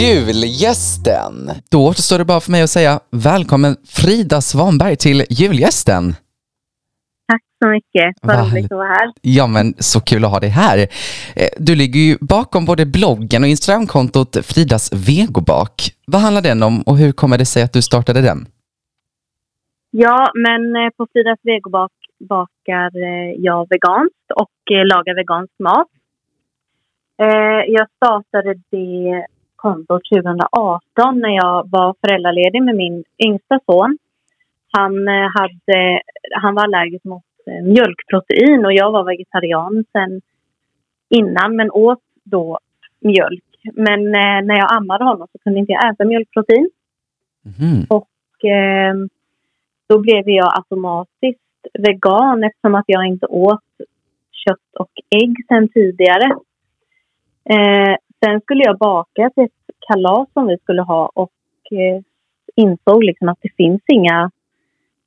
Julgästen! 0.00 1.50
Då 1.70 1.86
återstår 1.86 2.18
det 2.18 2.24
bara 2.24 2.40
för 2.40 2.50
mig 2.50 2.62
att 2.62 2.70
säga 2.70 3.00
välkommen 3.10 3.76
Frida 3.88 4.40
Svanberg 4.40 4.96
till 4.96 5.24
julgästen. 5.30 6.14
Tack 7.32 7.42
så 7.62 7.68
mycket. 7.68 8.14
Vad 8.22 8.52
roligt 8.52 8.64
att 8.64 8.70
vara 8.70 8.88
här. 8.88 9.12
Ja, 9.20 9.46
men 9.46 9.74
så 9.78 10.00
kul 10.00 10.24
att 10.24 10.30
ha 10.30 10.40
dig 10.40 10.48
här. 10.48 10.78
Eh, 11.36 11.48
Du 11.58 11.74
ligger 11.76 12.00
ju 12.00 12.16
bakom 12.20 12.64
både 12.64 12.86
bloggen 12.86 13.42
och 13.42 13.48
Instagramkontot 13.48 14.36
Fridas 14.46 14.92
vegobak. 14.92 15.74
Vad 16.06 16.20
handlar 16.20 16.42
den 16.42 16.62
om 16.62 16.82
och 16.82 16.96
hur 16.96 17.12
kommer 17.12 17.38
det 17.38 17.44
sig 17.46 17.62
att 17.62 17.72
du 17.72 17.82
startade 17.82 18.20
den? 18.20 18.46
Ja, 19.90 20.30
men 20.34 20.60
eh, 20.76 20.90
på 20.96 21.06
Fridas 21.12 21.38
vegobak 21.42 21.92
bakar 22.28 22.90
eh, 23.08 23.30
jag 23.38 23.66
veganskt 23.70 24.28
och 24.40 24.52
lagar 24.92 25.14
vegansk 25.14 25.52
mat. 25.58 25.88
Eh, 27.18 27.62
Jag 27.66 27.86
startade 27.96 28.54
det 28.70 29.26
kontot 29.56 30.02
2018 30.14 31.20
när 31.20 31.36
jag 31.36 31.70
var 31.70 31.94
föräldraledig 32.00 32.62
med 32.62 32.76
min 32.76 33.04
yngsta 33.26 33.60
son. 33.66 33.98
Han, 34.72 35.08
eh, 35.08 35.28
hade, 35.38 36.02
han 36.40 36.54
var 36.54 36.62
allergisk 36.64 37.04
mot 37.04 37.24
eh, 37.46 37.64
mjölkprotein 37.64 38.64
och 38.64 38.72
jag 38.72 38.90
var 38.92 39.04
vegetarian 39.04 39.84
sen 39.92 40.20
innan 41.08 41.56
men 41.56 41.70
åt 41.70 42.02
då 42.24 42.58
mjölk. 43.00 43.44
Men 43.72 44.00
eh, 44.06 44.38
när 44.46 44.56
jag 44.56 44.76
ammade 44.76 45.04
honom 45.04 45.28
så 45.32 45.38
kunde 45.38 45.58
inte 45.58 45.72
jag 45.72 45.92
äta 45.92 46.04
mjölkprotein. 46.04 46.70
Mhm. 47.42 47.86
Och 47.88 48.44
eh, 48.44 48.94
då 49.88 49.98
blev 49.98 50.28
jag 50.28 50.52
automatiskt 50.58 51.40
vegan 51.72 52.44
eftersom 52.44 52.74
att 52.74 52.84
jag 52.86 53.06
inte 53.06 53.26
åt 53.26 53.64
kött 54.32 54.76
och 54.78 54.90
ägg 55.10 55.34
sen 55.48 55.68
tidigare. 55.68 56.36
Eh, 57.44 57.96
sen 58.24 58.40
skulle 58.40 58.64
jag 58.64 58.78
baka 58.78 59.30
till 59.30 59.44
ett 59.44 59.76
kalas 59.88 60.28
som 60.32 60.46
vi 60.46 60.58
skulle 60.58 60.82
ha 60.82 61.10
och 61.14 61.32
eh, 61.70 62.02
insåg 62.56 63.04
liksom 63.04 63.28
att 63.28 63.38
det 63.42 63.50
finns 63.56 63.80
inga 63.92 64.30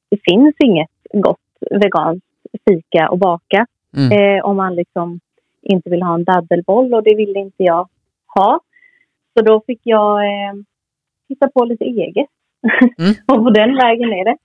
det 0.10 0.18
finns 0.24 0.56
inget 0.64 0.90
gott 1.14 1.40
veganskt 1.72 2.26
fika 2.70 3.08
att 3.08 3.20
baka 3.20 3.66
Mm. 3.98 4.12
eh, 4.38 4.46
om 4.46 4.58
man 4.58 4.76
liksom 4.76 5.20
inte 5.62 5.90
vill 5.90 6.02
ha 6.02 6.16
en 6.16 6.24
daddelboll 6.24 6.94
och 6.94 7.04
det 7.04 7.16
ville 7.16 7.40
inte 7.40 7.64
jag 7.64 7.90
ha. 8.28 8.60
Så 9.38 9.46
då 9.46 9.62
fick 9.68 9.80
jag 9.84 10.26
eh, 10.26 10.54
hitta 11.30 11.48
på 11.48 11.66
lite 11.66 11.84
eget. 11.84 12.28
Mm. 13.00 13.14
och 13.28 13.44
på 13.44 13.50
den 13.50 13.76
vägen 13.76 14.10
är 14.14 14.26
det. 14.26 14.38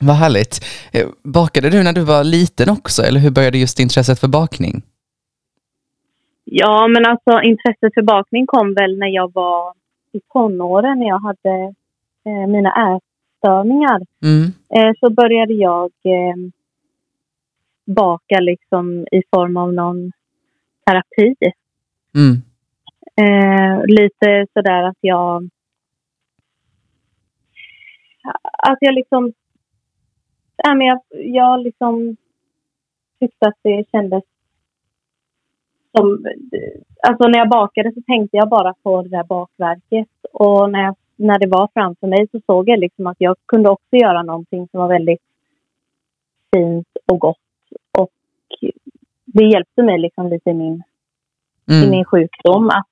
Vad 0.00 0.16
härligt. 0.16 0.64
Eh, 0.92 1.06
Bakade 1.22 1.70
du 1.70 1.82
när 1.82 1.92
du 1.92 2.04
var 2.04 2.24
liten 2.24 2.70
också 2.70 3.02
eller 3.02 3.20
hur 3.20 3.30
började 3.30 3.58
just 3.58 3.80
intresset 3.80 4.20
för 4.20 4.28
bakning? 4.28 4.82
Ja, 6.44 6.88
men 6.88 7.06
alltså 7.06 7.42
intresset 7.42 7.94
för 7.94 8.02
bakning 8.02 8.46
kom 8.46 8.74
väl 8.74 8.98
när 8.98 9.08
jag 9.08 9.32
var 9.32 9.74
i 10.12 10.20
tonåren 10.20 10.98
när 10.98 11.06
jag 11.06 11.18
hade 11.18 11.74
eh, 12.24 12.46
mina 12.48 12.70
ätstörningar. 12.70 14.00
Mm. 14.22 14.52
Eh, 14.74 14.92
så 15.00 15.10
började 15.10 15.54
jag 15.54 15.90
eh, 16.02 16.36
baka 17.86 18.40
liksom 18.40 19.06
i 19.12 19.22
form 19.30 19.56
av 19.56 19.72
någon 19.72 20.12
terapi. 20.86 21.34
Mm. 22.14 22.42
Eh, 23.16 23.86
lite 23.86 24.46
sådär 24.52 24.82
att 24.82 24.98
jag... 25.00 25.48
Att 28.58 28.78
jag 28.80 28.94
liksom... 28.94 29.32
Ja, 30.56 30.74
men 30.74 30.86
jag, 30.86 31.00
jag 31.10 31.60
liksom 31.60 32.16
tyckte 33.20 33.48
att 33.48 33.58
det 33.62 33.84
kändes 33.92 34.24
som... 35.96 36.26
Alltså 37.08 37.28
när 37.28 37.38
jag 37.38 37.48
bakade 37.48 37.92
så 37.94 38.00
tänkte 38.06 38.36
jag 38.36 38.48
bara 38.48 38.74
på 38.82 39.02
det 39.02 39.08
där 39.08 39.24
bakverket. 39.24 40.08
Och 40.32 40.70
när, 40.70 40.82
jag, 40.82 40.96
när 41.16 41.38
det 41.38 41.46
var 41.46 41.68
framför 41.74 42.06
mig 42.06 42.26
så 42.32 42.40
såg 42.46 42.68
jag 42.68 42.78
liksom 42.78 43.06
att 43.06 43.16
jag 43.18 43.36
kunde 43.46 43.70
också 43.70 43.96
göra 43.96 44.22
någonting 44.22 44.68
som 44.70 44.80
var 44.80 44.88
väldigt 44.88 45.22
fint 46.56 46.86
och 47.12 47.18
gott. 47.18 47.36
Och 47.98 48.10
det 49.26 49.44
hjälpte 49.44 49.82
mig 49.82 49.98
liksom 49.98 50.28
lite 50.28 50.50
i 50.50 50.54
min 50.54 50.82
i 51.70 51.72
Mm. 51.72 51.90
min 51.90 52.04
sjukdom 52.04 52.68
att 52.68 52.86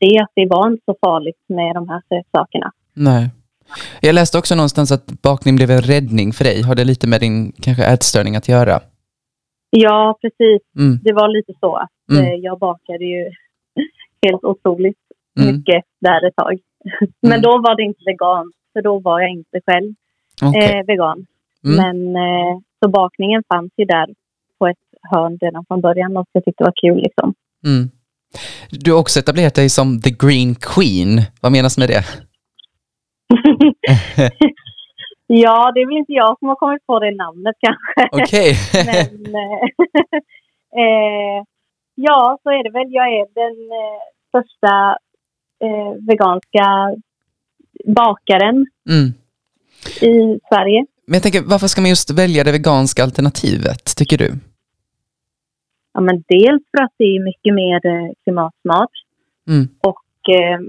se 0.00 0.18
att 0.22 0.30
det 0.34 0.46
var 0.50 0.68
inte 0.68 0.82
så 0.84 0.96
farligt 1.00 1.38
med 1.46 1.74
de 1.74 1.88
här 1.88 2.02
sötsakerna. 2.08 2.72
Nej. 2.94 3.30
Jag 4.00 4.14
läste 4.14 4.38
också 4.38 4.54
någonstans 4.54 4.92
att 4.92 5.06
bakning 5.22 5.56
blev 5.56 5.70
en 5.70 5.82
räddning 5.82 6.32
för 6.32 6.44
dig. 6.44 6.62
Har 6.62 6.74
det 6.74 6.84
lite 6.84 7.06
med 7.06 7.20
din 7.20 7.52
kanske 7.52 7.84
ätstörning 7.84 8.36
att 8.36 8.48
göra? 8.48 8.80
Ja, 9.76 10.18
precis. 10.20 10.62
Mm. 10.78 10.98
Det 11.02 11.12
var 11.12 11.28
lite 11.28 11.52
så 11.60 11.76
att 11.76 11.88
Mm. 12.12 12.24
eh, 12.24 12.34
jag 12.34 12.58
bakade 12.58 13.04
ju 13.04 13.30
helt 14.26 14.44
otroligt 14.44 14.98
Mm. 15.40 15.56
mycket 15.56 15.84
där 16.00 16.26
ett 16.28 16.36
tag. 16.36 16.58
Men 17.22 17.32
Mm. 17.32 17.42
då 17.42 17.50
var 17.50 17.76
det 17.76 17.82
inte 17.82 18.00
vegan, 18.06 18.52
för 18.72 18.82
då 18.82 18.98
var 18.98 19.20
jag 19.20 19.30
inte 19.30 19.60
själv 19.66 19.94
Okej. 20.42 20.78
eh, 20.78 20.86
vegan. 20.86 21.26
Mm. 21.64 21.76
Men 21.76 22.16
eh, 22.16 22.58
så 22.84 22.88
bakningen 22.90 23.42
fanns 23.54 23.72
ju 23.76 23.84
där 23.84 24.06
på 24.58 24.66
ett 24.66 24.78
hörn 25.10 25.38
redan 25.40 25.64
från 25.68 25.80
början 25.80 26.16
och 26.16 26.26
jag 26.32 26.44
tyckte 26.44 26.64
det 26.64 26.70
var 26.70 26.94
kul 26.94 27.02
liksom. 27.02 27.34
Mm. 27.66 27.90
Du 28.70 28.92
har 28.92 29.00
också 29.00 29.18
etablerat 29.20 29.54
dig 29.54 29.68
som 29.68 30.00
the 30.00 30.10
green 30.10 30.54
queen. 30.54 31.20
Vad 31.42 31.52
menas 31.52 31.78
med 31.78 31.88
det? 31.88 32.04
ja, 35.26 35.72
det 35.74 35.80
är 35.80 35.86
väl 35.86 35.96
inte 35.96 36.12
jag 36.12 36.38
som 36.38 36.48
har 36.48 36.56
kommit 36.56 36.86
på 36.86 36.98
det 36.98 37.10
namnet 37.10 37.56
kanske. 37.60 38.08
Okej. 38.22 38.54
Men 38.86 39.34
eh, 39.34 39.62
eh, 40.82 41.44
ja, 41.94 42.38
så 42.42 42.50
är 42.50 42.62
det 42.64 42.70
väl. 42.70 42.92
Jag 42.92 43.06
är 43.06 43.26
den 43.34 43.56
eh, 43.80 44.02
största 44.28 44.98
eh, 45.64 46.06
veganska 46.08 46.96
bakaren 47.86 48.66
mm. 48.88 49.12
i 50.00 50.40
Sverige. 50.48 50.86
Men 51.06 51.14
jag 51.14 51.22
tänker, 51.22 51.42
varför 51.46 51.66
ska 51.66 51.80
man 51.80 51.90
just 51.90 52.10
välja 52.18 52.44
det 52.44 52.52
veganska 52.52 53.02
alternativet, 53.02 53.96
tycker 53.96 54.18
du? 54.18 54.34
Ja, 55.94 56.00
men 56.00 56.24
dels 56.28 56.62
för 56.70 56.82
att 56.84 56.94
det 56.96 57.04
är 57.04 57.24
mycket 57.24 57.54
mer 57.54 57.86
eh, 57.86 58.12
klimatsmart 58.24 58.90
Mm. 59.48 59.68
och 59.80 60.34
eh, 60.34 60.60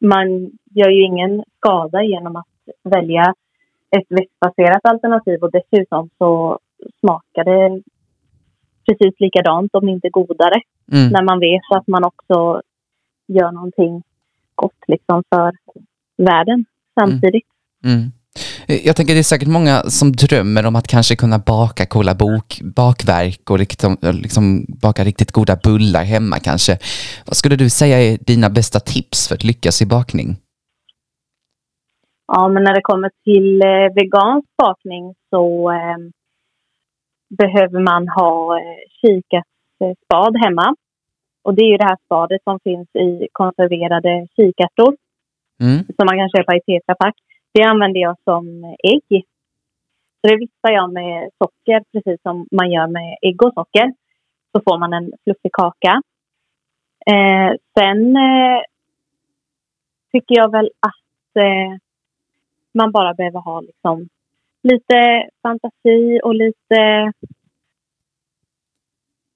man 0.00 0.50
gör 0.70 0.88
ju 0.88 1.02
ingen 1.02 1.44
skada 1.56 2.02
genom 2.02 2.36
att 2.36 2.46
välja 2.84 3.34
ett 3.96 4.06
växtbaserat 4.08 4.84
alternativ 4.84 5.38
och 5.42 5.50
dessutom 5.52 6.10
så 6.18 6.58
smakar 7.00 7.44
det 7.44 7.82
precis 8.86 9.20
likadant, 9.20 9.74
om 9.74 9.88
inte 9.88 10.08
godare. 10.08 10.60
Mm. 10.92 11.08
när 11.12 11.22
man 11.22 11.40
vet 11.40 11.62
att 11.76 11.86
man 11.86 12.04
också 12.04 12.62
gör 13.28 13.52
någonting 13.52 14.02
gott 14.54 14.82
liksom 14.86 15.22
för 15.34 15.52
världen 16.16 16.64
samtidigt. 17.00 17.46
Mm. 17.84 18.12
Jag 18.66 18.96
tänker 18.96 19.14
det 19.14 19.20
är 19.20 19.22
säkert 19.22 19.48
många 19.48 19.82
som 19.82 20.12
drömmer 20.12 20.66
om 20.66 20.76
att 20.76 20.86
kanske 20.86 21.16
kunna 21.16 21.38
baka 21.38 21.86
coola 21.86 22.14
bok, 22.14 22.60
bakverk 22.62 23.50
och 23.50 23.58
liksom, 23.58 23.96
liksom 24.02 24.66
baka 24.68 25.04
riktigt 25.04 25.32
goda 25.32 25.56
bullar 25.56 26.04
hemma 26.04 26.38
kanske. 26.38 26.78
Vad 27.26 27.36
skulle 27.36 27.56
du 27.56 27.70
säga 27.70 27.98
är 28.00 28.18
dina 28.20 28.50
bästa 28.50 28.80
tips 28.80 29.28
för 29.28 29.34
att 29.34 29.44
lyckas 29.44 29.82
i 29.82 29.86
bakning? 29.86 30.36
Ja, 32.32 32.48
men 32.48 32.64
när 32.64 32.74
det 32.74 32.82
kommer 32.82 33.10
till 33.24 33.62
eh, 33.62 33.94
vegansk 33.94 34.48
bakning 34.62 35.14
så 35.30 35.70
eh, 35.70 35.98
behöver 37.38 37.80
man 37.80 38.08
ha 38.08 38.58
eh, 38.60 38.78
kikärtsspad 39.00 40.36
hemma. 40.44 40.76
Och 41.42 41.54
det 41.54 41.62
är 41.62 41.70
ju 41.70 41.76
det 41.76 41.84
här 41.84 41.98
spadet 42.04 42.42
som 42.44 42.60
finns 42.60 42.88
i 42.96 43.28
konserverade 43.32 44.26
kikärtor 44.36 44.96
Mm. 45.60 45.78
som 45.84 46.06
man 46.06 46.18
kan 46.18 46.30
köpa 46.36 46.56
i 46.56 46.60
Tetra 46.60 46.94
Pak. 46.94 47.14
Det 47.54 47.62
använder 47.62 48.00
jag 48.00 48.16
som 48.24 48.64
ägg. 48.64 49.24
Så 50.20 50.28
det 50.28 50.36
vispar 50.36 50.70
jag 50.70 50.92
med 50.92 51.30
socker, 51.38 51.82
precis 51.92 52.22
som 52.22 52.46
man 52.50 52.70
gör 52.70 52.86
med 52.86 53.18
ägg 53.22 53.42
och 53.42 53.54
socker. 53.54 53.92
Så 54.52 54.62
får 54.64 54.78
man 54.78 54.92
en 54.92 55.12
fluffig 55.24 55.52
kaka. 55.52 56.02
Eh, 57.06 57.50
sen 57.78 58.16
eh, 58.16 58.60
tycker 60.12 60.34
jag 60.36 60.52
väl 60.52 60.70
att 60.80 61.36
eh, 61.42 61.76
man 62.74 62.92
bara 62.92 63.14
behöver 63.14 63.40
ha 63.40 63.60
liksom 63.60 64.08
lite 64.62 65.28
fantasi 65.42 66.20
och 66.24 66.34
lite... 66.34 67.12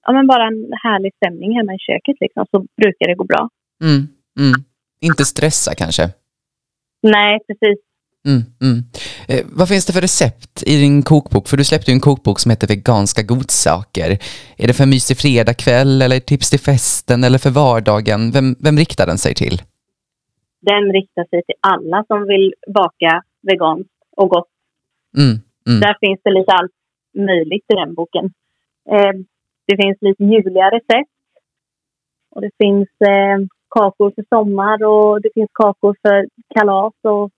Ja, 0.05 0.13
men 0.13 0.27
bara 0.27 0.47
en 0.47 0.73
härlig 0.83 1.11
stämning 1.15 1.55
hemma 1.57 1.73
i 1.73 1.79
köket 1.79 2.15
liksom, 2.19 2.45
så 2.51 2.59
brukar 2.81 3.07
det 3.07 3.15
gå 3.15 3.23
bra. 3.23 3.49
Mm. 3.83 4.07
Mm. 4.39 4.63
Inte 4.99 5.25
stressa 5.25 5.75
kanske? 5.75 6.09
Nej, 7.01 7.39
precis. 7.47 7.79
Mm, 8.27 8.43
mm. 8.61 8.83
Eh, 9.27 9.45
vad 9.45 9.69
finns 9.69 9.85
det 9.85 9.93
för 9.93 10.01
recept 10.01 10.63
i 10.63 10.77
din 10.77 11.03
kokbok? 11.03 11.47
För 11.47 11.57
du 11.57 11.63
släppte 11.63 11.91
en 11.91 11.99
kokbok 11.99 12.39
som 12.39 12.51
heter 12.51 12.67
Veganska 12.67 13.23
godsaker. 13.23 14.17
Är 14.57 14.67
det 14.67 14.73
för 14.73 14.85
mysig 14.85 15.17
fredagkväll 15.17 16.01
eller 16.01 16.19
tips 16.19 16.49
till 16.49 16.59
festen 16.59 17.23
eller 17.23 17.37
för 17.37 17.49
vardagen? 17.49 18.31
Vem, 18.31 18.55
vem 18.59 18.77
riktar 18.77 19.07
den 19.07 19.17
sig 19.17 19.35
till? 19.35 19.61
Den 20.71 20.83
riktar 20.97 21.25
sig 21.29 21.41
till 21.43 21.59
alla 21.73 22.03
som 22.07 22.27
vill 22.27 22.53
baka 22.79 23.21
veganskt 23.41 23.89
och 24.17 24.29
gott. 24.29 24.49
Mm, 25.17 25.35
mm, 25.67 25.79
Där 25.83 25.95
finns 26.03 26.19
det 26.23 26.31
lite 26.31 26.51
allt 26.51 26.71
möjligt 27.29 27.65
i 27.71 27.73
den 27.81 27.93
boken. 27.93 28.25
Eh, 28.91 29.13
det 29.67 29.75
finns 29.81 29.97
lite 30.01 30.23
juliga 30.23 30.67
recept. 30.77 31.09
Och 32.35 32.41
det 32.41 32.51
finns 32.57 32.89
eh, 33.11 33.37
kakor 33.75 34.11
för 34.15 34.25
sommar 34.29 34.83
och 34.83 35.21
det 35.21 35.29
finns 35.33 35.49
kakor 35.53 35.95
för 36.01 36.27
kalas 36.55 36.93
och 37.01 37.31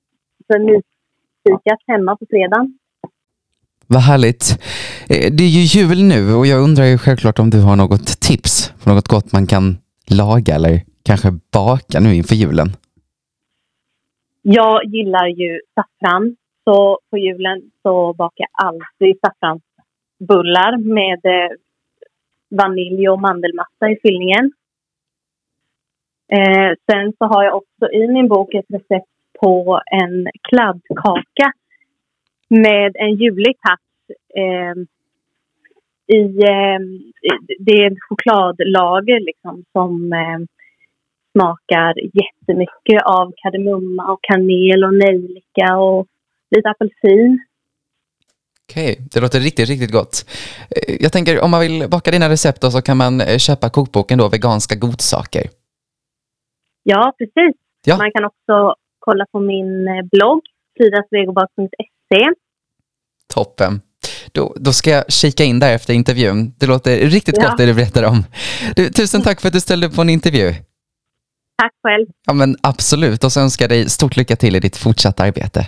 för 0.48 0.60
mysfikat 0.60 1.80
hemma 1.88 2.16
på 2.18 2.26
fredagen. 2.30 2.78
Vad 3.88 4.02
härligt. 4.02 4.44
Eh, 5.10 5.32
Det 5.36 5.44
är 5.44 5.54
ju 5.60 5.62
jul 5.80 6.04
nu 6.04 6.34
och 6.34 6.48
jag 6.48 6.62
undrar 6.62 6.86
ju 6.86 6.98
självklart 6.98 7.40
om 7.40 7.50
du 7.50 7.62
har 7.62 7.76
något 7.76 8.08
tips 8.22 8.74
på 8.84 8.90
något 8.90 9.08
gott 9.08 9.32
man 9.32 9.48
kan 9.48 9.78
laga 10.10 10.56
eller 10.56 10.82
kanske 11.04 11.32
baka 11.54 12.00
nu 12.00 12.16
inför 12.16 12.36
julen. 12.36 12.68
Jag 14.48 14.86
gillar 14.86 15.28
ju 15.28 15.62
saffran. 15.76 16.36
Så 16.64 17.00
på 17.10 17.18
julen 17.18 17.72
så 17.82 18.14
bakar 18.14 18.48
jag 18.50 18.68
alltid 18.68 19.20
saffransbullar 19.20 20.78
med 20.78 21.26
eh, 21.26 21.52
vanilj 22.50 23.10
och 23.10 23.22
mandelmassa 23.22 23.90
i 23.90 24.00
fyllningen. 24.02 24.52
Eh, 26.32 26.74
sen 26.92 27.14
så 27.18 27.26
har 27.26 27.44
jag 27.44 27.56
också 27.56 27.92
i 27.92 28.08
min 28.08 28.28
bok 28.28 28.54
ett 28.54 28.66
recept 28.70 29.10
på 29.40 29.82
en 29.92 30.28
kladdkaka 30.42 31.52
med 32.50 32.96
en 32.96 33.16
julig 33.16 33.56
touch. 33.62 34.18
Eh, 34.38 34.76
i, 36.18 36.24
eh, 36.44 36.80
det 37.60 37.72
är 37.72 37.92
ett 37.92 38.04
chokladlager 38.10 39.20
liksom 39.20 39.64
som 39.72 40.14
eh, 40.14 40.40
smakar 41.36 41.94
jättemycket 42.22 43.02
av 43.06 43.34
kardemumma 43.42 44.12
och 44.12 44.20
kanel 44.22 44.84
och 44.84 44.94
nejlika 44.94 45.78
och 45.78 46.08
lite 46.56 46.70
apelsin. 46.70 47.40
Okej, 48.70 48.98
det 49.12 49.20
låter 49.20 49.40
riktigt, 49.40 49.70
riktigt 49.70 49.92
gott. 49.92 50.26
Eh, 50.70 50.96
Jag 51.00 51.12
tänker 51.12 51.42
om 51.42 51.52
man 51.52 51.62
vill 51.62 51.90
baka 51.90 52.12
dina 52.12 52.30
recept 52.30 52.62
då 52.62 52.72
så 52.72 52.82
kan 52.82 52.98
man 52.98 53.22
eh, 53.22 53.38
köpa 53.38 53.70
kokboken 53.70 54.18
då, 54.18 54.30
Veganska 54.30 54.76
godsaker. 54.76 55.44
Ja, 56.84 57.14
precis. 57.18 57.56
Ja. 57.86 57.98
Man 57.98 58.12
kan 58.12 58.26
också 58.26 58.76
kolla 59.00 59.26
på 59.32 59.40
min 59.40 59.88
eh, 59.88 60.02
blogg, 60.12 60.42
fridasvegobak.se. 60.78 62.26
Toppen. 63.34 63.82
Då, 64.32 64.54
då 64.60 64.74
ska 64.74 64.90
jag 64.90 65.12
kika 65.12 65.44
in 65.44 65.60
där 65.60 65.76
efter 65.76 65.94
intervjun. 65.94 66.54
Det 66.60 66.66
låter 66.66 66.98
riktigt 66.98 67.36
Ja. 67.38 67.44
gott 67.50 67.58
det 67.58 67.66
du 67.66 67.74
berättar 67.74 68.04
om. 68.04 68.24
Du, 68.76 68.90
tusen 68.90 69.22
tack 69.22 69.42
för 69.42 69.48
att 69.48 69.54
du 69.54 69.60
ställde 69.60 69.88
upp 69.88 69.96
på 69.96 70.02
en 70.02 70.10
intervju. 70.10 70.54
Tack 71.62 71.72
själv. 71.84 72.06
Ja 72.28 72.34
men 72.34 72.56
absolut, 72.64 73.24
och 73.24 73.32
så 73.32 73.42
önskar 73.42 73.64
jag 73.64 73.70
dig 73.70 73.90
stort 73.90 74.18
lycka 74.18 74.36
till 74.36 74.56
i 74.56 74.60
ditt 74.60 74.78
fortsatta 74.78 75.24
arbete. 75.24 75.68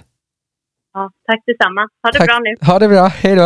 Ja, 0.93 1.11
tack 1.27 1.39
detsamma. 1.45 1.81
Ha 2.03 2.11
det 2.11 2.17
Tack. 2.19 2.27
bra 2.27 2.39
nu. 2.39 2.55
Ha 2.67 2.79
det 2.79 2.87
bra, 2.87 3.07
hej 3.07 3.35
då. 3.35 3.43